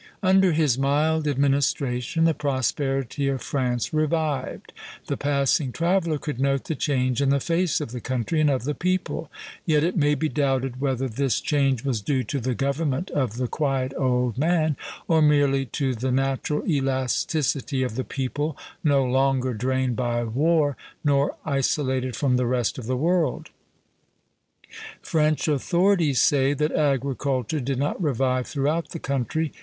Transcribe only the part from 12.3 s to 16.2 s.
the government of the quiet old man, or merely to the